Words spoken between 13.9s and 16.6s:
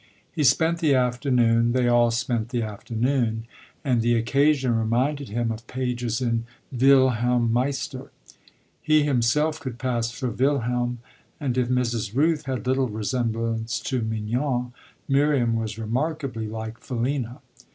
Mignon, Miriam was remarkably